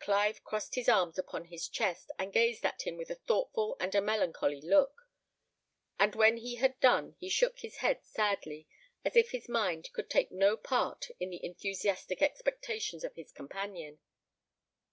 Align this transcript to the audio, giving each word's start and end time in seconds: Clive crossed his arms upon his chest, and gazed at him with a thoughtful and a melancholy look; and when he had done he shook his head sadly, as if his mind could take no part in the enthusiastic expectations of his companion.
Clive 0.00 0.42
crossed 0.42 0.74
his 0.74 0.88
arms 0.88 1.20
upon 1.20 1.44
his 1.44 1.68
chest, 1.68 2.10
and 2.18 2.32
gazed 2.32 2.66
at 2.66 2.82
him 2.82 2.96
with 2.96 3.10
a 3.10 3.14
thoughtful 3.14 3.76
and 3.78 3.94
a 3.94 4.00
melancholy 4.00 4.60
look; 4.60 5.02
and 6.00 6.16
when 6.16 6.38
he 6.38 6.56
had 6.56 6.80
done 6.80 7.14
he 7.20 7.28
shook 7.30 7.60
his 7.60 7.76
head 7.76 8.02
sadly, 8.04 8.66
as 9.04 9.14
if 9.14 9.30
his 9.30 9.48
mind 9.48 9.88
could 9.92 10.10
take 10.10 10.32
no 10.32 10.56
part 10.56 11.06
in 11.20 11.30
the 11.30 11.44
enthusiastic 11.44 12.20
expectations 12.20 13.04
of 13.04 13.14
his 13.14 13.30
companion. 13.30 14.00